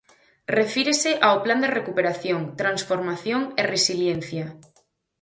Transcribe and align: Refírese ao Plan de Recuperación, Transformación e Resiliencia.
Refírese 0.57 1.11
ao 1.25 1.35
Plan 1.45 1.59
de 1.63 1.73
Recuperación, 1.79 2.41
Transformación 2.61 3.41
e 3.59 3.61
Resiliencia. 3.75 4.45